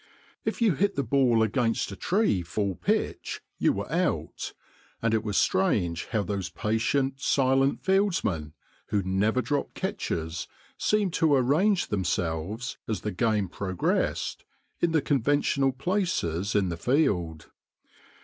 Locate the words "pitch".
2.73-3.39